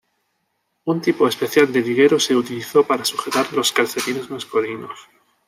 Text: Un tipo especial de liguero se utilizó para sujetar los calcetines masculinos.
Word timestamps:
Un 0.85 0.97
tipo 1.05 1.27
especial 1.27 1.71
de 1.71 1.79
liguero 1.81 2.19
se 2.19 2.35
utilizó 2.35 2.87
para 2.87 3.05
sujetar 3.05 3.53
los 3.53 3.71
calcetines 3.71 4.31
masculinos. 4.31 4.97